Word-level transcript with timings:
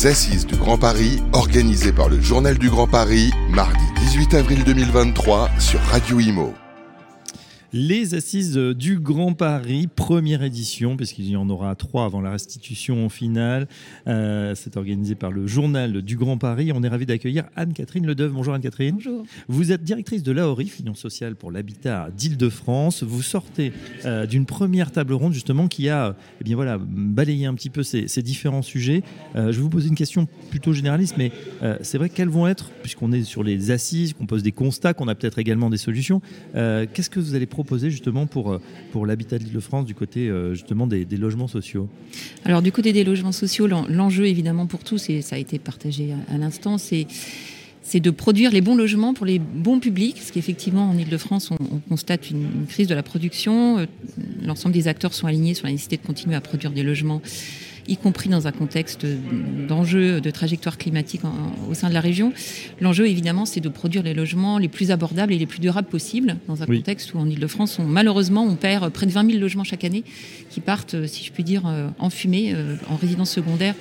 les 0.00 0.06
Assises 0.06 0.46
du 0.46 0.56
Grand 0.56 0.78
Paris, 0.78 1.22
organisées 1.32 1.92
par 1.92 2.08
le 2.08 2.20
Journal 2.20 2.56
du 2.56 2.70
Grand 2.70 2.86
Paris, 2.86 3.30
mardi 3.50 3.84
18 3.98 4.34
avril 4.34 4.64
2023 4.64 5.50
sur 5.58 5.80
Radio 5.80 6.20
Imo. 6.20 6.54
Les 7.72 8.16
assises 8.16 8.56
du 8.56 8.98
Grand 8.98 9.32
Paris, 9.32 9.86
première 9.86 10.42
édition, 10.42 10.96
puisqu'il 10.96 11.30
y 11.30 11.36
en 11.36 11.48
aura 11.48 11.76
trois 11.76 12.04
avant 12.04 12.20
la 12.20 12.32
restitution 12.32 13.08
finale. 13.08 13.68
Euh, 14.08 14.56
c'est 14.56 14.76
organisé 14.76 15.14
par 15.14 15.30
le 15.30 15.46
Journal 15.46 16.02
du 16.02 16.16
Grand 16.16 16.36
Paris. 16.36 16.72
On 16.74 16.82
est 16.82 16.88
ravi 16.88 17.06
d'accueillir 17.06 17.44
Anne-Catherine 17.54 18.04
Ledeuve. 18.04 18.32
Bonjour 18.32 18.54
Anne-Catherine. 18.54 18.96
Bonjour. 18.96 19.24
Vous 19.46 19.70
êtes 19.70 19.84
directrice 19.84 20.24
de 20.24 20.32
l'AORI, 20.32 20.72
Union 20.80 20.96
sociale 20.96 21.36
pour 21.36 21.52
l'habitat 21.52 22.10
d'Île-de-France. 22.16 23.04
Vous 23.04 23.22
sortez 23.22 23.72
euh, 24.04 24.26
d'une 24.26 24.46
première 24.46 24.90
table 24.90 25.12
ronde 25.12 25.32
justement 25.32 25.68
qui 25.68 25.88
a 25.88 26.16
eh 26.40 26.44
bien 26.44 26.56
voilà, 26.56 26.76
balayé 26.76 27.46
un 27.46 27.54
petit 27.54 27.70
peu 27.70 27.84
ces, 27.84 28.08
ces 28.08 28.22
différents 28.22 28.62
sujets. 28.62 29.04
Euh, 29.36 29.52
je 29.52 29.58
vais 29.58 29.62
vous 29.62 29.70
poser 29.70 29.90
une 29.90 29.94
question 29.94 30.26
plutôt 30.50 30.72
généraliste, 30.72 31.14
mais 31.16 31.30
euh, 31.62 31.76
c'est 31.82 31.98
vrai 31.98 32.08
quelles 32.08 32.30
vont 32.30 32.48
être, 32.48 32.70
puisqu'on 32.82 33.12
est 33.12 33.22
sur 33.22 33.44
les 33.44 33.70
assises, 33.70 34.12
qu'on 34.12 34.26
pose 34.26 34.42
des 34.42 34.50
constats, 34.50 34.92
qu'on 34.92 35.06
a 35.06 35.14
peut-être 35.14 35.38
également 35.38 35.70
des 35.70 35.76
solutions, 35.76 36.20
qu'est-ce 36.52 37.10
que 37.10 37.20
vous 37.20 37.36
allez 37.36 37.46
proposer 37.46 37.59
justement 37.88 38.26
pour, 38.26 38.52
euh, 38.52 38.60
pour 38.92 39.06
l'habitat 39.06 39.38
d'Île-de-France 39.38 39.84
du 39.86 39.94
côté 39.94 40.28
euh, 40.28 40.54
justement 40.54 40.86
des, 40.86 41.04
logements 41.16 41.48
sociaux 41.48 41.88
Alors 42.44 42.62
du 42.62 42.72
côté 42.72 42.92
des 42.92 43.04
logements 43.04 43.32
sociaux, 43.32 43.66
l'en- 43.66 43.86
l'enjeu 43.88 44.26
évidemment 44.26 44.66
pour 44.66 44.84
tous, 44.84 45.10
et 45.10 45.22
ça 45.22 45.36
a 45.36 45.38
été 45.38 45.58
partagé 45.58 46.08
à, 46.32 46.38
l'instant, 46.38 46.78
c'est 46.78 47.06
de 47.94 48.10
produire 48.10 48.50
les 48.52 48.60
bons 48.60 48.76
logements 48.76 49.14
pour 49.14 49.26
les 49.26 49.38
bons 49.38 49.80
publics, 49.80 50.14
parce 50.16 50.30
qu'effectivement 50.30 50.88
en 50.90 50.96
Ile-de-France, 50.96 51.50
on, 51.50 51.56
on 51.74 51.78
constate 51.88 52.30
une, 52.30 52.42
une 52.60 52.66
crise 52.66 52.86
de 52.86 52.94
la 52.94 53.02
production. 53.02 53.78
Euh, 53.78 53.86
L'ensemble 54.42 54.74
des 54.74 54.86
acteurs 54.88 55.12
sont 55.12 55.26
alignés 55.26 55.54
sur 55.54 55.66
la 55.66 55.72
nécessité 55.72 55.96
de 55.96 56.06
continuer 56.06 56.36
à 56.36 56.40
produire 56.40 56.70
des 56.70 56.82
logements, 56.82 57.20
y 57.90 57.96
compris 57.96 58.28
dans 58.30 58.46
un 58.46 58.52
contexte 58.52 59.04
d'enjeux 59.68 60.20
de 60.20 60.30
trajectoire 60.30 60.78
climatique 60.78 61.24
en- 61.24 61.70
au 61.70 61.74
sein 61.74 61.88
de 61.88 61.94
la 61.94 62.00
région. 62.00 62.32
L'enjeu 62.80 63.06
évidemment, 63.08 63.44
c'est 63.44 63.60
de 63.60 63.68
produire 63.68 64.02
les 64.02 64.14
logements 64.14 64.58
les 64.58 64.68
plus 64.68 64.90
abordables 64.90 65.32
et 65.32 65.38
les 65.38 65.46
plus 65.46 65.60
durables 65.60 65.88
possibles, 65.88 66.36
dans 66.48 66.62
un 66.62 66.66
Oui. 66.68 66.78
contexte 66.78 67.12
où 67.14 67.18
en 67.18 67.28
Ile-de-France, 67.28 67.78
on- 67.78 67.84
malheureusement, 67.84 68.44
on 68.44 68.54
perd 68.56 68.88
près 68.90 69.06
de 69.06 69.10
20 69.12 69.26
000 69.28 69.38
logements 69.40 69.64
chaque 69.64 69.84
année 69.84 70.04
qui 70.50 70.60
partent, 70.60 70.94
euh, 70.94 71.06
si 71.06 71.24
je 71.24 71.32
puis 71.32 71.44
dire, 71.44 71.62
euh, 71.66 71.88
en 71.98 72.10
fumée, 72.10 72.52
euh, 72.54 72.76
en 72.88 72.96
résidence 72.96 73.30
secondaire 73.30 73.74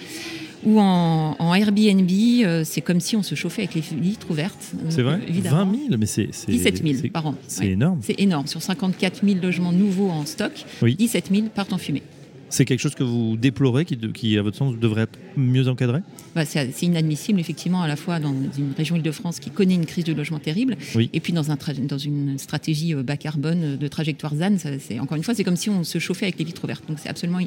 ou 0.65 0.79
en, 0.79 1.35
en 1.39 1.53
Airbnb. 1.53 2.09
euh, 2.43 2.63
C'est 2.65 2.81
comme 2.81 2.99
si 2.99 3.15
on 3.15 3.23
se 3.23 3.35
chauffait 3.35 3.61
avec 3.63 3.75
les 3.75 3.81
vitres 4.01 4.29
ouvertes. 4.29 4.73
euh, 4.75 4.85
C'est 4.89 5.03
vrai 5.03 5.19
Évidemment. 5.27 5.65
20 5.65 5.71
000 5.87 5.97
Mais 5.97 6.05
c'est. 6.05 6.29
c'est- 6.33 6.51
17 6.51 6.81
000 6.83 6.97
c'est- 7.01 7.09
par 7.09 7.27
an. 7.27 7.35
C'est 7.47 7.61
Ouais. 7.65 7.71
énorme. 7.71 7.99
C'est 8.01 8.19
énorme. 8.19 8.47
Sur 8.47 8.61
54 8.61 9.21
000 9.25 9.39
logements 9.41 9.71
nouveaux 9.71 10.09
en 10.09 10.25
stock, 10.25 10.51
Oui. 10.81 10.95
17 10.95 11.29
000 11.31 11.47
partent 11.53 11.73
en 11.73 11.77
fumée. 11.77 12.01
C'est 12.49 12.65
quelque 12.65 12.79
chose 12.79 12.95
que 12.95 13.03
vous 13.03 13.37
déplorez, 13.37 13.85
qui, 13.85 14.37
à 14.37 14.41
votre 14.41 14.57
sens, 14.57 14.75
devrait 14.77 15.03
être 15.03 15.19
mieux 15.37 15.67
encadré? 15.67 15.99
Bah, 16.35 16.45
c'est 16.45 16.71
inadmissible, 16.81 17.39
effectivement, 17.39 17.81
à 17.81 17.87
la 17.87 17.95
fois 17.95 18.19
dans 18.19 18.33
une 18.57 18.71
région 18.77 18.95
Île-de-France 18.95 19.39
qui 19.39 19.49
connaît 19.51 19.75
une 19.75 19.85
crise 19.85 20.03
de 20.03 20.13
logement 20.13 20.39
terrible, 20.39 20.75
Oui. 20.95 21.09
et 21.13 21.19
puis 21.19 21.33
dans, 21.33 21.51
un 21.51 21.55
tra- 21.55 21.85
dans 21.85 21.97
une 21.97 22.37
stratégie 22.37 22.93
euh, 22.95 23.03
bas 23.03 23.17
carbone 23.17 23.63
euh, 23.63 23.77
de 23.77 23.87
trajectoire 23.87 24.35
ZAN. 24.35 24.57
Ça, 24.57 24.69
encore 24.99 25.17
une 25.17 25.23
fois, 25.23 25.33
c'est 25.35 25.43
comme 25.43 25.55
si 25.57 25.69
on 25.69 25.83
se 25.83 25.99
chauffait 25.99 26.25
avec 26.25 26.39
les 26.39 26.45
vitres 26.45 26.63
ouvertes. 26.63 26.83
Donc 26.87 26.97
c'est 27.01 27.09
absolument 27.09 27.39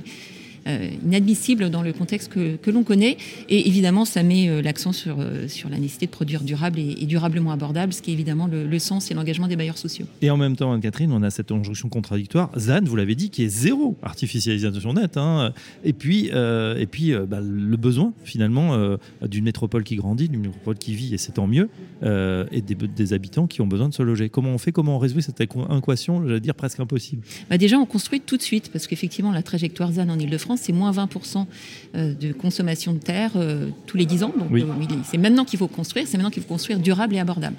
inadmissible 1.05 1.71
dans 1.71 1.83
le 1.83 1.93
contexte 1.93 2.31
que, 2.31 2.57
que 2.57 2.71
l'on 2.71 2.85
connaît. 2.85 3.17
Et 3.49 3.69
évidemment, 3.69 4.05
ça 4.05 4.23
met 4.23 4.49
euh, 4.49 4.63
l'accent 4.63 4.93
sur, 4.93 5.17
euh, 5.21 5.49
sur 5.49 5.69
la 5.69 5.79
nécessité 5.79 6.07
de 6.07 6.11
produire 6.11 6.43
durable 6.43 6.79
et, 6.79 6.97
et 7.01 7.07
durablement 7.07 7.53
abordable, 7.53 7.93
ce 7.93 8.03
qui 8.03 8.11
est 8.11 8.15
évidemment 8.15 8.47
le, 8.47 8.67
le 8.67 8.79
sens 8.79 9.11
et 9.11 9.15
l'engagement 9.15 9.49
des 9.49 9.57
bailleurs 9.57 9.79
sociaux. 9.79 10.07
Et 10.21 10.31
en 10.31 10.37
même 10.37 10.57
temps, 10.57 10.73
Anne-Catherine, 10.73 11.13
on 11.13 11.23
a 11.23 11.31
cette 11.31 11.51
injonction 11.53 11.89
contradictoire. 11.89 12.51
ZAN, 12.59 12.81
vous 12.85 12.97
l'avez 12.97 13.15
dit, 13.15 13.31
qui 13.31 13.43
est 13.45 13.49
zéro 13.49 13.97
artificialisation 14.03 14.93
nette. 14.95 15.17
hein. 15.17 15.53
Et 15.85 15.93
puis, 15.93 16.31
euh, 16.33 16.77
et 16.79 16.87
puis 16.87 17.13
euh, 17.13 17.27
bah, 17.27 17.41
le 17.43 17.77
besoin, 17.77 18.13
finalement, 18.25 18.75
euh, 18.75 18.97
d'une 19.27 19.45
métropole 19.45 19.85
qui 19.85 19.97
grandit, 19.97 20.29
d'une 20.29 20.41
métropole 20.43 20.77
qui 20.77 20.95
vit, 20.95 21.15
et 21.15 21.19
c'est 21.19 21.33
tant 21.33 21.47
mieux, 21.47 21.69
euh, 22.03 22.45
et 22.53 22.61
des, 22.61 22.75
des 22.75 23.13
habitants 23.13 23.47
qui 23.47 23.61
ont 23.61 23.67
besoin 23.67 23.89
de 23.89 23.95
se 23.95 24.03
loger. 24.03 24.29
Comment 24.29 24.51
on 24.51 24.59
fait 24.59 24.73
Comment 24.73 24.97
on 24.97 24.99
résout 24.99 25.21
cette 25.21 25.41
équ- 25.41 25.79
équation, 25.79 26.27
j'allais 26.27 26.41
dire, 26.41 26.55
presque 26.55 26.81
impossible? 26.81 27.23
Bah 27.51 27.59
déjà, 27.59 27.79
on 27.79 27.87
construit 27.87 28.21
tout 28.21 28.37
de 28.37 28.43
suite, 28.43 28.71
parce 28.73 28.87
qu'effectivement, 28.87 29.33
la 29.33 29.43
trajectoire 29.43 29.93
ZAN 29.93 30.09
en 30.09 30.19
Ile-de-France, 30.19 30.52
c'est 30.57 30.73
moins 30.73 30.93
20% 30.93 31.47
euh, 31.95 32.15
de 32.15 32.33
consommation 32.33 32.93
de 32.93 32.99
terre 32.99 33.33
euh, 33.37 33.69
tous 33.87 33.97
les 33.97 34.07
10 34.07 34.23
ans. 34.25 34.33
Donc, 34.39 34.49
Oui. 34.51 34.63
euh, 34.63 34.95
c'est 35.05 35.19
maintenant 35.19 35.45
qu'il 35.45 35.59
faut 35.59 35.69
construire, 35.69 36.07
c'est 36.07 36.17
maintenant 36.17 36.31
qu'il 36.31 36.43
faut 36.43 36.49
construire 36.49 36.79
durable 36.79 37.15
et 37.15 37.19
abordable. 37.19 37.57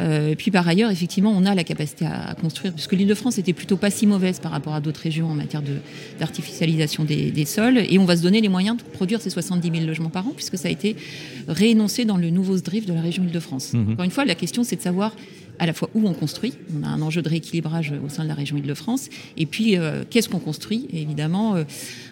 Et 0.00 0.34
puis, 0.36 0.50
par 0.50 0.66
ailleurs, 0.66 0.90
effectivement, 0.90 1.32
on 1.32 1.46
a 1.46 1.54
la 1.54 1.62
capacité 1.62 2.04
à, 2.04 2.34
construire, 2.34 2.72
puisque 2.72 2.94
l'Île-de-France 2.94 3.38
était 3.38 3.52
plutôt 3.52 3.76
pas 3.76 3.90
si 3.90 4.08
mauvaise 4.08 4.40
par 4.40 4.50
rapport 4.50 4.74
à 4.74 4.80
d'autres 4.80 5.00
régions 5.00 5.28
en 5.28 5.34
matière 5.34 5.62
de- 5.62 5.78
d'artificialisation 6.18 7.04
des, 7.04 7.30
des 7.30 7.44
sols. 7.44 7.78
Et 7.78 7.96
on 8.00 8.04
va 8.04 8.16
se 8.16 8.22
donner 8.22 8.40
les 8.40 8.48
moyens 8.48 8.76
de 8.76 8.82
produire 8.82 9.20
ces 9.20 9.30
70 9.30 9.70
000 9.70 9.86
logements 9.86 10.10
par 10.10 10.26
an, 10.26 10.32
puisque 10.34 10.58
ça 10.58 10.66
a 10.66 10.70
été 10.72 10.96
réénoncé 11.46 12.04
dans 12.04 12.16
le 12.16 12.30
nouveau 12.30 12.56
SDRIF 12.56 12.86
de 12.86 12.92
la 12.92 13.02
région 13.02 13.22
Île-de-France. 13.22 13.72
Mhm. 13.74 13.92
Encore 13.92 14.04
une 14.04 14.10
fois, 14.10 14.24
la 14.24 14.34
question, 14.34 14.64
c'est 14.64 14.74
de 14.76 14.82
savoir 14.82 15.14
à 15.58 15.66
la 15.66 15.72
fois 15.72 15.88
où 15.94 16.06
on 16.08 16.14
construit, 16.14 16.54
on 16.78 16.82
a 16.82 16.88
un 16.88 17.02
enjeu 17.02 17.22
de 17.22 17.28
rééquilibrage 17.28 17.92
au 18.04 18.08
sein 18.08 18.24
de 18.24 18.28
la 18.28 18.34
région 18.34 18.56
Île-de-France, 18.56 19.08
et 19.36 19.46
puis 19.46 19.76
euh, 19.76 20.04
qu'est-ce 20.08 20.28
qu'on 20.28 20.38
construit? 20.38 20.88
Évidemment, 20.92 21.56
euh, 21.56 21.64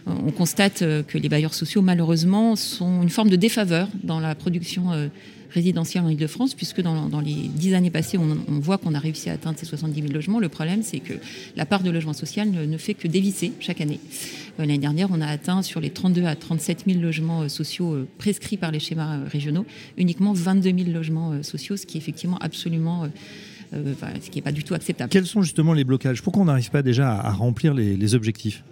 on 0.07 0.31
constate 0.31 0.83
euh, 0.83 1.03
que 1.03 1.19
les 1.19 1.29
bailleurs 1.29 1.55
sociaux, 1.55 1.83
malheureusement, 1.83 2.57
sont 2.57 3.03
une 3.03 3.11
forme 3.11 3.31
de 3.31 3.37
défaveur 3.37 3.89
dans 4.03 4.21
la 4.21 4.35
production 4.35 5.11
résidentielle 5.53 6.05
en 6.05 6.09
Île-de-France, 6.09 6.55
puisque 6.55 6.81
dans, 6.81 7.09
dans 7.09 7.21
les 7.21 7.35
dix 7.35 7.75
années 7.75 7.91
passées, 7.91 8.19
on, 8.19 8.37
voit 8.61 8.79
qu'on 8.79 8.95
a 8.95 8.99
réussi 8.99 9.31
à 9.31 9.35
atteindre 9.35 9.59
ces 9.59 9.67
70 9.67 10.03
000 10.03 10.13
logements. 10.13 10.39
Le 10.39 10.49
problème, 10.49 10.83
c'est 10.83 11.01
que 11.01 11.15
la 11.57 11.67
part 11.67 11.83
de 11.83 11.91
logement 11.91 12.13
social 12.13 12.51
ne, 12.51 12.77
fait 12.79 12.95
que 12.95 13.09
dévisser 13.09 13.53
chaque 13.61 13.81
année. 13.81 14.01
Euh, 14.59 14.63
L'année 14.63 14.79
dernière, 14.79 15.09
on 15.11 15.21
a 15.21 15.27
atteint 15.27 15.63
sur 15.63 15.81
les 15.81 15.91
32 15.91 16.25
à 16.25 16.37
37 16.37 16.85
000 16.87 17.01
logements 17.01 17.43
euh, 17.43 17.49
sociaux 17.49 17.95
euh, 17.95 18.09
prescrits 18.19 18.57
par 18.57 18.71
les 18.71 18.81
schémas 18.81 19.19
régionaux, 19.27 19.67
uniquement 19.97 20.33
22 20.33 20.85
000 20.85 20.91
logements 20.91 21.43
sociaux, 21.43 21.77
ce 21.77 21.87
qui 21.87 21.99
est 21.99 22.01
effectivement 22.01 22.39
absolument, 22.39 23.09
ce 23.73 24.31
qui 24.31 24.39
n'est 24.39 24.43
pas 24.43 24.53
du 24.53 24.65
tout 24.65 24.75
acceptable. 24.75 25.11
Quels 25.11 25.27
sont 25.27 25.43
justement 25.43 25.73
les 25.73 25.85
blocages? 25.85 26.23
Pourquoi 26.23 26.43
on 26.43 26.47
n'arrive 26.47 26.71
pas 26.71 26.83
déjà 26.83 27.13
à, 27.15 27.33
remplir 27.33 27.75
les 27.75 28.15
objectifs? 28.15 28.63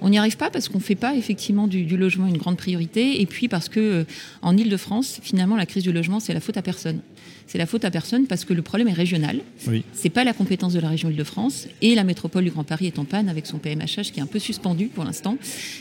On 0.00 0.10
n'y 0.10 0.18
arrive 0.18 0.36
pas 0.36 0.50
parce 0.50 0.68
qu'on 0.68 0.78
ne 0.78 0.82
fait 0.82 0.94
pas 0.94 1.14
effectivement 1.14 1.66
du, 1.66 1.84
logement 1.96 2.26
une 2.26 2.38
grande 2.38 2.56
priorité, 2.56 3.20
et 3.20 3.26
puis 3.26 3.48
parce 3.48 3.68
que 3.68 3.80
euh, 3.80 4.04
en 4.42 4.56
Ile-de-France, 4.56 5.20
finalement, 5.22 5.56
la 5.56 5.66
crise 5.66 5.82
du 5.82 5.92
logement, 5.92 6.20
c'est 6.20 6.34
la 6.34 6.40
faute 6.40 6.56
à 6.56 6.62
personne. 6.62 7.00
C'est 7.48 7.58
la 7.58 7.64
faute 7.66 7.84
à 7.86 7.90
personne 7.90 8.26
parce 8.26 8.44
que 8.44 8.52
le 8.52 8.60
problème 8.62 8.88
est 8.88 8.92
régional. 8.92 9.40
Oui. 9.66 9.82
C'est 9.94 10.10
pas 10.10 10.22
la 10.22 10.34
compétence 10.34 10.74
de 10.74 10.80
la 10.80 10.88
région 10.90 11.08
Île-de-France 11.08 11.66
et 11.82 11.94
la 11.94 12.04
métropole 12.04 12.44
du 12.44 12.50
Grand 12.50 12.62
Paris 12.62 12.86
est 12.86 12.98
en 12.98 13.04
panne 13.06 13.28
avec 13.30 13.46
son 13.46 13.56
PMHH 13.58 14.12
qui 14.12 14.20
est 14.20 14.22
un 14.22 14.26
peu 14.26 14.38
suspendu 14.38 14.86
pour 14.86 15.02
l'instant, 15.04 15.36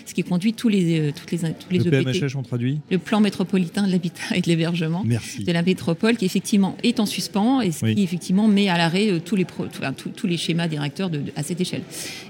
ce 0.05 0.13
qui 0.13 0.23
conduit 0.23 0.53
tous 0.53 0.69
les 0.69 1.00
euh, 1.00 1.11
toutes 1.13 1.29
les 1.31 1.39
tous 1.39 1.45
les 1.69 1.79
Le 1.79 1.94
EPT, 1.94 2.11
PMHH, 2.19 2.35
on 2.38 2.41
traduit 2.44 2.79
le 2.89 2.97
plan 2.97 3.19
métropolitain 3.19 3.85
de 3.85 3.91
l'habitat 3.91 4.35
et 4.35 4.41
de 4.41 4.47
l'hébergement 4.47 5.03
de 5.03 5.51
la 5.51 5.61
métropole 5.61 6.16
qui 6.16 6.23
effectivement 6.25 6.78
est 6.83 7.00
en 7.01 7.05
suspens 7.05 7.59
et 7.61 7.72
ce 7.73 7.84
Oui. 7.85 7.95
qui 7.95 8.03
effectivement 8.03 8.47
met 8.47 8.69
à 8.69 8.78
l'arrêt 8.78 9.11
euh, 9.11 9.19
tous 9.19 9.35
les 9.35 9.44
pro- 9.45 9.66
tous- 9.67 10.09
tous 10.09 10.25
les 10.28 10.38
schémas 10.38 10.69
directeurs 10.69 11.09
de, 11.09 11.17
de- 11.17 11.31
à 11.35 11.44
cette 11.44 11.59
échelle. 11.59 11.81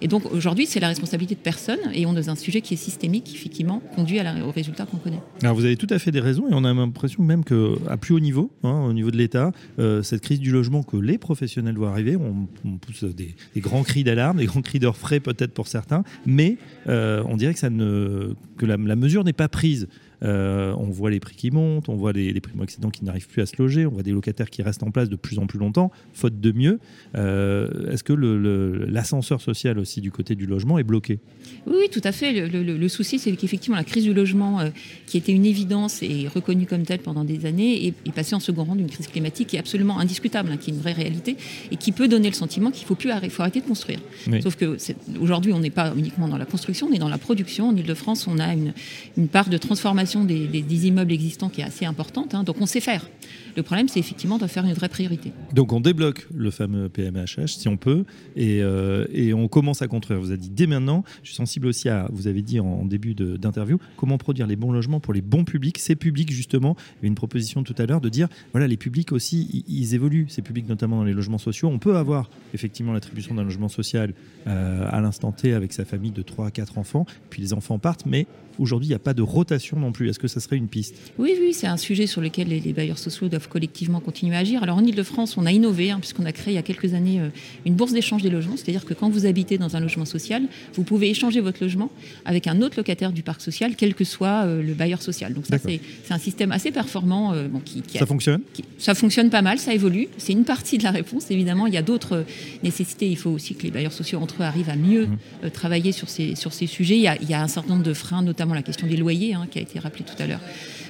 Et 0.02 0.08
donc 0.08 0.26
aujourd'hui 0.32 0.66
c'est 0.66 0.80
la 0.80 0.88
responsabilité 0.88 1.36
de 1.36 1.40
personne 1.42 1.78
et 1.94 2.08
on 2.08 2.14
est 2.18 2.22
dans 2.26 2.32
un 2.32 2.36
sujet 2.36 2.62
qui 2.62 2.74
est 2.74 2.78
systémique 2.78 3.26
qui 3.26 3.36
effectivement 3.36 3.84
conduit 3.96 4.18
à 4.18 4.24
la- 4.24 4.44
au 4.46 4.52
résultat 4.52 4.88
qu'on 4.88 4.98
connaît. 4.98 5.20
Alors 5.44 5.56
vous 5.56 5.66
avez 5.66 5.78
tout 5.78 5.88
à 5.92 6.00
fait 6.00 6.10
des 6.12 6.22
raisons 6.22 6.48
et 6.50 6.54
on 6.54 6.64
a 6.64 6.74
l'impression 6.74 7.22
même 7.22 7.44
qu'à 7.44 7.98
plus 8.02 8.16
haut 8.16 8.20
niveau, 8.20 8.50
hein, 8.64 8.86
au 8.90 8.94
niveau 8.94 9.12
de 9.12 9.18
euh, 9.36 10.04
cette 10.04 10.22
crise 10.22 10.40
du 10.40 10.52
logement 10.52 10.84
que 10.84 10.98
les 10.98 11.18
professionnels 11.18 11.76
voient 11.76 11.90
arriver, 11.90 12.16
on, 12.16 12.48
pousse 12.78 13.04
des, 13.04 13.36
grands 13.58 13.84
cris 13.84 14.04
d'alarme, 14.04 14.38
des 14.38 14.46
grands 14.46 14.62
cris 14.62 14.80
d'orfraie 14.80 15.20
peut-être 15.20 15.54
pour 15.54 15.68
certains, 15.68 16.04
mais 16.26 16.58
euh, 16.88 17.24
on 17.28 17.38
dirait 17.38 17.54
que, 17.54 18.66
la 18.66 18.96
mesure 18.96 19.24
n'est 19.24 19.34
pas 19.34 19.48
prise. 19.48 19.88
Euh, 20.24 20.74
on 20.78 20.86
voit 20.90 21.12
les 21.12 21.20
prix 21.20 21.36
qui 21.36 21.52
montent, 21.52 21.90
on 21.90 21.96
voit 21.96 22.12
les, 22.12 22.34
les 22.34 22.42
primo-accédants 22.42 22.90
qui 22.90 23.06
n'arrivent 23.06 23.28
plus 23.28 23.42
à 23.42 23.46
se 23.46 23.54
loger, 23.60 23.86
on 23.86 23.92
voit 23.92 24.02
des 24.04 24.12
locataires 24.12 24.50
qui 24.50 24.64
restent 24.64 24.82
en 24.84 24.90
place 24.92 25.10
de 25.10 25.16
plus 25.16 25.38
en 25.38 25.46
plus 25.46 25.60
longtemps, 25.60 25.92
faute 26.14 26.40
de 26.42 26.52
mieux. 26.52 26.80
Euh, 27.16 27.92
Est-ce 27.92 28.04
que 28.04 28.14
l'ascenseur 28.14 29.42
social 29.42 29.80
aussi 29.80 30.02
du 30.02 30.12
côté 30.12 30.36
du 30.36 30.46
logement 30.46 30.80
est 30.80 30.84
bloqué? 30.84 31.20
Oui, 31.66 31.76
oui, 31.82 31.90
tout 31.92 32.02
à 32.04 32.12
fait. 32.12 32.48
Le, 32.48 32.64
le- 32.64 32.78
le 32.78 32.90
souci, 32.90 33.20
c'est 33.20 33.32
qu'effectivement, 33.34 33.78
la 33.78 33.84
crise 33.84 34.04
du 34.04 34.14
logement, 34.14 34.60
euh, 34.60 34.70
qui 35.06 35.18
était 35.18 35.32
une 35.34 35.46
évidence 35.46 36.02
et 36.04 36.28
reconnue 36.28 36.66
comme 36.66 36.84
telle 36.84 37.00
pendant 37.00 37.24
des 37.24 37.46
années, 37.46 37.88
est, 37.88 37.94
est 38.06 38.12
passée 38.12 38.36
en 38.36 38.40
second 38.40 38.64
rang 38.64 38.76
d'une 38.76 38.90
crise 38.90 39.08
climatique 39.08 39.50
qui 39.50 39.56
est 39.56 39.60
absolument 39.60 40.00
indiscutable, 40.00 40.50
hein, 40.52 40.58
qui 40.58 40.72
est 40.72 40.74
une 40.74 40.80
vraie 40.80 40.94
réalité 40.94 41.38
et 41.72 41.76
qui 41.78 41.92
peut 41.92 42.08
donner 42.08 42.30
le 42.30 42.36
sentiment 42.36 42.72
qu'il 42.72 42.86
faut 42.88 42.96
plus 42.96 43.12
arrêter, 43.12 43.30
faut 43.30 43.44
arrêter 43.44 43.62
de 43.62 43.66
construire. 43.68 44.00
Oui. 44.32 44.42
Sauf 44.42 44.56
que 44.56 44.78
aujourd'hui, 45.20 45.54
on 45.54 45.60
n'est 45.60 45.70
pas 45.70 45.94
uniquement 45.96 46.28
dans 46.28 46.38
la 46.38 46.46
construction, 46.46 46.88
on 46.90 46.94
est 46.94 47.00
dans 47.00 47.10
la 47.10 47.18
production. 47.20 47.70
En 47.70 47.76
Ile-de-France, 47.76 48.28
on 48.28 48.40
a 48.40 48.54
une, 48.54 48.74
une 49.18 49.28
part 49.28 49.50
de 49.50 49.58
transformation 49.58 50.07
des, 50.16 50.88
immeubles 50.88 51.12
existants 51.12 51.50
qui 51.50 51.62
est 51.62 51.64
assez 51.66 51.86
importante. 51.86 52.34
hein, 52.36 52.44
donc, 52.44 52.58
on 52.62 52.66
sait 52.66 52.80
faire. 52.80 53.08
Le 53.56 53.64
problème, 53.64 53.88
c'est 53.88 54.00
effectivement 54.00 54.38
d'en 54.38 54.48
faire 54.48 54.66
une 54.66 54.74
vraie 54.74 54.90
priorité. 54.90 55.32
Donc 55.52 55.74
on 55.74 55.80
débloque 55.80 56.28
le 56.34 56.52
fameux 56.52 56.90
PMHH 56.90 57.48
si 57.58 57.68
on 57.68 57.76
peut 57.76 58.06
et, 58.36 58.62
euh, 58.62 59.06
et 59.12 59.34
on 59.34 59.48
commence 59.48 59.82
à 59.82 59.88
construire. 59.88 60.20
Vous 60.20 60.30
avez 60.30 60.38
dit 60.40 60.52
dès 60.52 60.68
maintenant, 60.68 61.04
je 61.24 61.30
suis 61.30 61.36
sensible 61.36 61.66
aussi 61.66 61.90
à, 61.90 62.08
vous 62.12 62.28
avez 62.28 62.44
dit 62.44 62.60
en, 62.60 62.68
en 62.68 62.86
début 62.86 63.16
de- 63.16 63.36
d'interview, 63.36 63.80
comment 63.96 64.20
produire 64.20 64.46
les 64.46 64.56
bons 64.56 64.72
logements 64.72 65.00
pour 65.00 65.12
les 65.12 65.22
bons 65.22 65.44
publics. 65.44 65.80
Ces 65.80 65.96
publics 65.96 66.32
justement, 66.32 66.76
il 67.02 67.06
y 67.06 67.06
a 67.06 67.08
une 67.08 67.16
proposition 67.16 67.64
tout 67.64 67.74
à 67.80 67.88
l'heure 67.88 68.00
de 68.00 68.10
dire, 68.10 68.28
voilà, 68.52 68.68
les 68.68 68.78
publics 68.78 69.12
aussi, 69.12 69.50
ils, 69.68 69.76
ils 69.76 69.96
évoluent, 69.96 70.28
ces 70.30 70.44
publics 70.44 70.70
notamment 70.70 70.98
dans 70.98 71.04
les 71.04 71.14
logements 71.14 71.40
sociaux. 71.40 71.68
On 71.70 71.80
peut 71.80 71.98
avoir 71.98 72.30
effectivement 72.54 72.94
l'attribution 72.94 73.34
d'un 73.34 73.44
logement 73.44 73.70
social 73.70 74.14
euh, 74.46 74.88
à 74.92 75.02
l'instant 75.02 75.32
T 75.32 75.54
avec 75.54 75.74
sa 75.74 75.84
famille 75.84 76.12
de 76.12 76.22
3 76.22 76.48
à 76.48 76.52
4 76.52 76.78
enfants, 76.78 77.08
puis 77.32 77.42
les 77.42 77.54
enfants 77.54 77.80
partent, 77.80 78.06
mais 78.06 78.28
aujourd'hui 78.60 78.88
il 78.88 78.92
n'y 78.92 78.96
a 78.96 79.00
pas 79.00 79.14
de 79.16 79.22
rotation 79.24 79.80
non 79.80 79.92
plus 79.92 79.97
plus. 79.98 80.10
Est-ce 80.10 80.20
que 80.20 80.28
ça 80.28 80.40
serait 80.40 80.58
une 80.58 80.68
piste? 80.68 80.96
Oui, 81.18 81.34
oui, 81.42 81.54
c'est 81.54 81.68
un 81.68 81.78
sujet 81.78 82.08
sur 82.08 82.22
lequel 82.22 82.48
les, 82.48 82.74
bailleurs 82.74 83.00
sociaux 83.00 83.28
doivent 83.28 83.50
collectivement 83.50 84.00
continuer 84.00 84.36
à 84.36 84.40
agir. 84.40 84.62
Alors 84.64 84.78
en 84.78 84.84
Ile-de-France, 84.86 85.38
on 85.38 85.46
a 85.46 85.52
innové, 85.52 85.92
hein, 85.92 86.00
puisqu'on 86.00 86.26
a 86.26 86.32
créé 86.32 86.54
il 86.54 86.56
y 86.56 86.60
a 86.60 86.64
quelques 86.64 86.94
années 86.94 87.20
euh, 87.20 87.30
une 87.66 87.74
bourse 87.74 87.92
d'échange 87.92 88.22
des 88.22 88.30
logements, 88.30 88.56
c'est-à-dire 88.56 88.86
que 88.86 88.94
quand 88.94 89.10
vous 89.10 89.26
habitez 89.26 89.58
dans 89.58 89.76
un 89.76 89.80
logement 89.80 90.06
social, 90.06 90.44
vous 90.76 90.84
pouvez 90.84 91.10
échanger 91.10 91.42
votre 91.42 91.62
logement 91.62 91.90
avec 92.26 92.46
un 92.48 92.62
autre 92.62 92.78
locataire 92.78 93.12
du 93.12 93.24
parc 93.24 93.42
social, 93.42 93.76
quel 93.76 93.96
que 93.96 94.04
soit 94.04 94.46
euh, 94.46 94.62
le 94.62 94.74
bailleur 94.74 95.02
social. 95.02 95.34
Donc 95.34 95.48
ça, 95.48 95.58
c'est 95.58 95.82
un 96.12 96.20
système 96.20 96.52
assez 96.52 96.72
performant. 96.72 97.34
Euh, 97.34 97.48
qui, 97.66 97.82
ça 97.98 98.06
fonctionne? 98.06 98.42
Ça 98.78 98.94
fonctionne 98.94 99.32
pas 99.32 99.42
mal, 99.42 99.58
ça 99.58 99.74
évolue. 99.74 100.08
C'est 100.18 100.34
une 100.34 100.46
partie 100.46 100.78
de 100.78 100.84
la 100.84 100.92
réponse, 100.92 101.32
évidemment. 101.32 101.66
Il 101.66 101.74
y 101.74 101.78
a 101.78 101.82
d'autres 101.82 102.24
nécessités. 102.64 103.10
Il 103.10 103.18
faut 103.18 103.32
aussi 103.32 103.56
que 103.56 103.64
les 103.64 103.72
bailleurs 103.72 103.94
sociaux 103.94 104.20
entre 104.20 104.42
eux 104.42 104.46
arrivent 104.46 104.70
à 104.70 104.76
mieux 104.76 105.08
mmh. 105.08 105.50
travailler 105.50 105.92
sur 105.92 106.08
ces, 106.08 106.36
sur 106.36 106.54
ces 106.54 106.68
sujets. 106.68 106.98
Il 106.98 107.02
y, 107.02 107.08
a, 107.08 107.20
il 107.22 107.30
y, 107.30 107.34
a, 107.34 107.42
un 107.42 107.48
certain 107.48 107.74
nombre 107.74 107.84
de 107.84 107.94
freins, 107.94 108.22
notamment 108.22 108.54
la 108.54 108.62
question 108.62 108.86
des 108.86 108.98
loyers, 108.98 109.34
hein, 109.34 109.48
qui 109.50 109.58
a 109.58 109.62
été 109.62 109.80
rappelée 109.88 110.06
tout 110.06 110.22
à 110.22 110.28
l'heure 110.28 110.42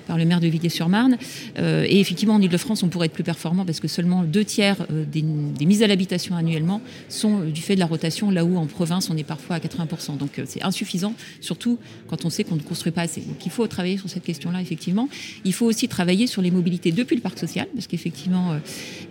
par 0.07 0.17
le 0.17 0.25
maire 0.25 0.39
de 0.39 0.47
Villiers-sur-Marne. 0.47 1.17
Euh, 1.59 1.85
et 1.87 1.99
effectivement, 1.99 2.35
en 2.35 2.41
Ile-de-France, 2.41 2.81
on 2.83 2.87
pourrait 2.87 3.07
être 3.07 3.13
plus 3.13 3.23
performant 3.23 3.65
parce 3.65 3.79
que 3.79 3.87
seulement 3.87 4.23
deux 4.23 4.45
tiers 4.45 4.77
euh, 4.91 5.03
des, 5.05 5.21
mises 5.21 5.83
à 5.83 5.87
l'habitation 5.87 6.35
annuellement 6.35 6.81
sont 7.09 7.41
euh, 7.41 7.51
du 7.51 7.61
fait 7.61 7.75
de 7.75 7.79
la 7.79 7.85
rotation, 7.85 8.31
là 8.31 8.45
où 8.45 8.57
en 8.57 8.65
province, 8.65 9.09
on 9.09 9.17
est 9.17 9.23
parfois 9.23 9.57
à 9.57 9.59
80%. 9.59 10.17
Donc 10.17 10.41
c'est 10.45 10.63
insuffisant, 10.63 11.13
surtout 11.41 11.77
quand 12.07 12.25
on 12.25 12.29
sait 12.29 12.43
qu'on 12.43 12.55
ne 12.55 12.61
construit 12.61 12.91
pas 12.91 13.01
assez. 13.01 13.21
Donc 13.21 13.45
il 13.45 13.51
faut 13.51 13.67
travailler 13.67 13.97
sur 13.97 14.09
cette 14.09 14.23
question-là, 14.23 14.61
effectivement. 14.61 15.09
Il 15.43 15.53
faut 15.53 15.65
aussi 15.65 15.87
travailler 15.87 16.25
sur 16.27 16.41
les 16.41 16.51
mobilités 16.51 16.91
depuis 16.91 17.15
le 17.15 17.21
parc 17.21 17.37
social, 17.37 17.67
parce 17.73 17.87
qu'effectivement, 17.87 18.57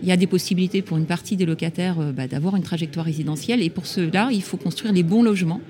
il 0.03 0.09
y 0.09 0.13
a 0.13 0.17
des 0.17 0.27
possibilités 0.27 0.81
pour 0.83 0.97
une 0.97 1.05
partie 1.05 1.37
des 1.37 1.45
locataires 1.45 1.97
bah, 2.15 2.27
d'avoir 2.27 2.57
une 2.57 2.63
trajectoire 2.63 3.05
résidentielle. 3.05 3.63
Et 3.63 3.71
pour 3.71 3.87
cela, 3.87 4.31
il 4.33 4.43
faut 4.43 4.57
construire 4.57 4.93
les 4.93 5.03
bons 5.03 5.23
logements. 5.23 5.61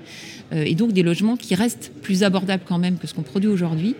et 0.51 0.75
donc 0.75 0.93
des 0.93 1.03
logements 1.03 1.35
qui 1.35 1.55
restent 1.55 1.91
plus 2.01 2.23
abordables 2.23 2.63
quand 2.65 2.77
même 2.77 2.97
que 2.97 3.07
ce 3.07 3.13
qu'on 3.13 3.23
produit 3.23 3.49
aujourd'hui. 3.49 3.95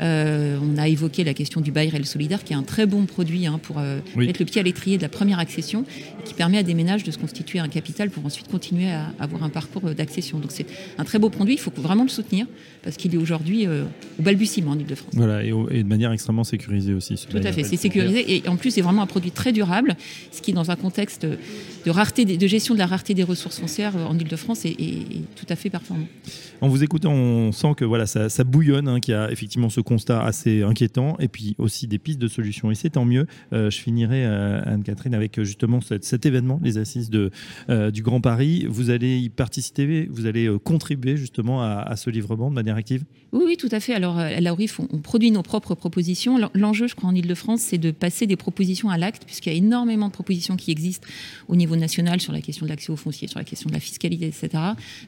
Euh, 0.00 0.58
on 0.62 0.78
a 0.78 0.88
évoqué 0.88 1.24
la 1.24 1.34
question 1.34 1.60
du 1.60 1.72
bail 1.72 1.88
réel 1.88 2.06
solidaire, 2.06 2.44
qui 2.44 2.52
est 2.52 2.56
un 2.56 2.62
très 2.62 2.86
bon 2.86 3.06
produit 3.06 3.46
hein, 3.46 3.60
pour 3.62 3.78
euh, 3.78 3.98
mettre 4.16 4.40
le 4.40 4.46
pied 4.46 4.60
à 4.60 4.64
l'étrier 4.64 4.96
de 4.96 5.02
la 5.02 5.08
première 5.08 5.38
accession, 5.38 5.84
qui 6.24 6.34
permet 6.34 6.58
à 6.58 6.62
des 6.62 6.74
ménages 6.74 7.04
de 7.04 7.10
se 7.10 7.18
constituer 7.18 7.58
un 7.58 7.68
capital 7.68 8.10
pour 8.10 8.24
ensuite 8.24 8.48
continuer 8.48 8.90
à 8.90 9.12
avoir 9.18 9.42
un 9.42 9.48
parcours 9.48 9.86
euh, 9.86 9.94
d'accession. 9.94 10.38
Donc 10.38 10.50
c'est 10.50 10.66
un 10.98 11.04
très 11.04 11.18
beau 11.18 11.30
produit, 11.30 11.54
il 11.54 11.60
faut 11.60 11.72
vraiment 11.76 12.04
le 12.04 12.08
soutenir, 12.08 12.46
parce 12.82 12.96
qu'il 12.96 13.14
est 13.14 13.18
aujourd'hui 13.18 13.66
au 13.68 14.22
balbutiement 14.22 14.72
en 14.72 14.78
Ile-de-France. 14.78 15.14
Voilà, 15.14 15.42
et, 15.44 15.50
de 15.50 15.88
manière 15.88 16.12
extrêmement 16.12 16.44
sécurisée 16.44 16.94
aussi. 16.94 17.14
Tout 17.28 17.38
à 17.38 17.52
fait, 17.52 17.64
c'est 17.64 17.76
sécurisé, 17.76 18.36
et 18.36 18.48
en 18.48 18.56
plus 18.56 18.72
c'est 18.72 18.80
vraiment 18.80 19.02
un 19.02 19.06
produit 19.06 19.30
très 19.30 19.52
durable, 19.52 19.96
ce 20.30 20.40
qui 20.40 20.52
dans 20.52 20.70
un 20.70 20.76
contexte 20.76 21.26
de, 21.26 21.90
rareté, 21.90 22.24
de 22.24 22.46
gestion 22.46 22.74
de 22.74 22.78
la 22.78 22.86
rareté 22.86 23.14
des 23.14 23.22
ressources 23.22 23.58
foncières 23.58 23.96
en 23.96 24.18
Ile-de-France 24.18 24.64
est, 24.64 24.76
tout 25.36 25.46
à 25.48 25.56
fait 25.56 25.70
performant. 25.70 26.06
En 26.60 26.68
vous 26.68 26.82
écoutant, 26.82 27.12
on 27.12 27.52
sent 27.52 27.74
que 27.76 27.84
voilà, 27.84 28.06
ça, 28.06 28.44
bouillonne, 28.44 28.88
hein, 28.88 29.00
qu'il 29.00 29.12
y 29.12 29.16
a 29.16 29.30
effectivement 29.30 29.68
ce 29.68 29.80
constat 29.82 30.22
assez 30.24 30.62
inquiétant 30.62 31.16
et 31.18 31.28
puis 31.28 31.54
aussi 31.58 31.86
des 31.86 31.98
pistes 31.98 32.18
de 32.18 32.28
solutions. 32.28 32.70
Et 32.70 32.74
c'est 32.74 32.90
tant 32.90 33.04
mieux. 33.04 33.26
Euh, 33.52 33.70
je 33.70 33.78
finirai, 33.78 34.24
euh, 34.24 34.62
Anne-Catherine, 34.64 35.14
avec 35.14 35.38
euh, 35.38 35.44
justement 35.44 35.80
cet, 35.80 36.26
événement, 36.26 36.60
les 36.62 36.78
assises 36.78 37.10
de, 37.10 37.30
du 37.90 38.02
Grand 38.02 38.20
Paris. 38.20 38.66
Vous 38.68 38.90
allez 38.90 39.18
y 39.18 39.28
participer, 39.28 40.08
vous 40.10 40.26
allez 40.26 40.48
contribuer 40.62 41.16
justement 41.16 41.62
à, 41.62 41.96
ce 41.96 42.10
livrement 42.10 42.50
de 42.50 42.54
manière 42.54 42.76
active? 42.76 43.04
Oui, 43.32 43.42
oui, 43.46 43.56
tout 43.56 43.68
à 43.72 43.80
fait. 43.80 43.94
Alors, 43.94 44.18
à 44.18 44.40
la 44.40 44.52
ORIF, 44.52 44.78
on, 44.80 44.98
produit 44.98 45.30
nos 45.30 45.42
propres 45.42 45.74
propositions. 45.74 46.38
L'enjeu, 46.54 46.86
je 46.86 46.94
crois, 46.94 47.10
en 47.10 47.14
Ile-de-France, 47.14 47.60
c'est 47.60 47.78
de 47.78 47.90
passer 47.90 48.26
des 48.26 48.36
propositions 48.36 48.90
à 48.90 48.98
l'acte, 48.98 49.24
puisqu'il 49.24 49.52
y 49.52 49.54
a 49.54 49.58
énormément 49.58 50.08
de 50.08 50.12
propositions 50.12 50.56
qui 50.56 50.70
existent 50.70 51.06
au 51.48 51.56
niveau 51.56 51.76
national 51.76 52.20
sur 52.20 52.32
la 52.32 52.40
question 52.40 52.66
de 52.66 52.70
l'accès 52.70 52.92
aux 52.92 52.96
fonciers, 52.96 53.28
sur 53.28 53.38
la 53.38 53.44
question 53.44 53.68
de 53.68 53.74
la 53.74 53.80
fiscalité, 53.80 54.26
etc. 54.26 54.50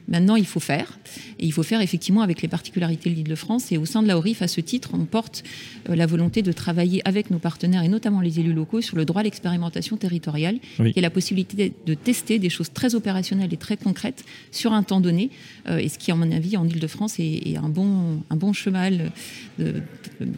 Maintenant, 0.07 0.35
il 0.35 0.45
faut 0.45 0.59
faire. 0.59 0.99
Et 1.39 1.45
il 1.45 1.53
faut 1.53 1.63
faire 1.63 1.81
effectivement 1.81 2.21
avec 2.21 2.41
les 2.41 2.47
particularités 2.47 3.09
de 3.09 3.15
l'Île-de-France. 3.15 3.71
Et 3.71 3.77
au 3.77 3.85
sein 3.85 4.01
de 4.01 4.07
la 4.07 4.17
ORIF, 4.17 4.41
à 4.41 4.47
ce 4.47 4.61
titre, 4.65 4.89
on 4.93 5.05
porte 5.05 5.43
euh, 5.89 5.95
la 5.95 6.05
volonté 6.05 6.41
de 6.41 6.51
travailler 6.51 7.01
avec 7.07 7.31
nos 7.31 7.39
partenaires 7.39 7.83
et 7.83 7.87
notamment 7.87 8.21
les 8.21 8.39
élus 8.39 8.53
locaux 8.53 8.81
sur 8.81 8.97
le 8.97 9.05
droit 9.05 9.21
à 9.21 9.23
l'expérimentation 9.23 9.97
territoriale, 9.97 10.59
qui 10.77 10.93
est 10.95 11.01
la 11.01 11.09
possibilité 11.09 11.73
de 11.85 11.93
tester 11.93 12.39
des 12.39 12.49
choses 12.49 12.71
très 12.73 12.95
opérationnelles 12.95 13.53
et 13.53 13.57
très 13.57 13.77
concrètes 13.77 14.25
sur 14.51 14.73
un 14.73 14.83
temps 14.83 15.01
donné, 15.01 15.29
euh, 15.69 15.77
et 15.77 15.89
ce 15.89 15.97
qui, 15.97 16.11
à 16.11 16.15
mon 16.15 16.31
avis, 16.31 16.57
en 16.57 16.67
Ile-de-France, 16.67 17.19
est, 17.19 17.55
un, 17.57 17.69
bon, 17.69 18.23
un 18.29 18.35
bon 18.35 18.53
cheval 18.53 19.11
de, 19.59 19.81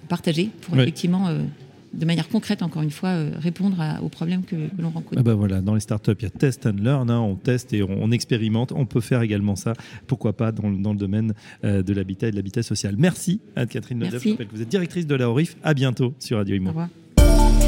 partagé 0.08 0.50
pour 0.62 0.80
effectivement 0.80 1.28
euh, 1.28 1.44
de 1.94 2.06
manière 2.06 2.28
concrète, 2.30 2.62
encore 2.62 2.82
une 2.82 2.92
fois, 2.92 3.10
euh, 3.10 3.32
répondre 3.38 3.78
aux 4.02 4.10
problèmes 4.10 4.44
que, 4.44 4.56
l'on 4.78 4.90
rencontre. 4.90 5.16
Ah 5.18 5.24
bah 5.24 5.34
voilà, 5.34 5.62
dans 5.62 5.74
les 5.74 5.80
startups, 5.80 6.12
il 6.20 6.24
y 6.24 6.28
a 6.28 6.30
test 6.30 6.66
and 6.66 6.76
learn, 6.82 7.10
hein, 7.10 7.20
on 7.20 7.36
teste 7.36 7.74
et 7.74 7.84
on, 7.84 8.12
expérimente. 8.12 8.72
On 8.76 8.86
peut 8.86 9.02
faire 9.02 9.22
également 9.22 9.56
ça, 9.56 9.74
pourquoi 10.08 10.34
pas, 10.34 10.52
dans, 10.52 10.70
le 10.70 10.98
domaine 10.98 11.34
euh, 11.64 11.84
de 11.84 11.94
l'habitat 11.94 12.28
et 12.28 12.32
de 12.32 12.36
l'habitat 12.36 12.64
social. 12.64 12.96
Merci 12.98 13.42
Anne-Catherine 13.56 14.00
Neudef. 14.00 14.24
Je 14.24 14.30
rappelle 14.30 14.48
que 14.48 14.56
vous 14.56 14.62
êtes 14.62 14.70
directrice 14.70 15.08
de 15.08 15.16
la 15.16 15.30
ORIF. 15.30 15.58
À 15.64 15.74
bientôt 15.74 16.14
sur 16.20 16.38
Radio 16.38 16.56
Imo. 16.56 16.68
Au 16.68 16.70
revoir. 16.70 16.90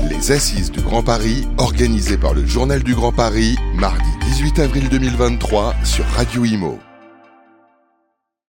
Les 0.09 0.31
Assises 0.31 0.71
du 0.71 0.81
Grand 0.81 1.03
Paris, 1.03 1.47
organisées 1.57 2.17
par 2.17 2.33
le 2.33 2.45
Journal 2.45 2.83
du 2.83 2.93
Grand 2.93 3.11
Paris, 3.11 3.55
mardi 3.75 4.09
18 4.25 4.59
avril 4.59 4.89
2023 4.89 5.75
sur 5.83 6.05
Radio 6.05 6.45
Imo. 6.45 6.79